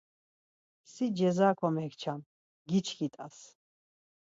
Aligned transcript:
Si 0.91 1.05
ceza 1.17 1.47
komekçam, 1.59 2.21
giçkit̆as. 2.69 3.37